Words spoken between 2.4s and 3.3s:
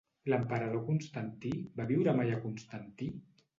Constantí?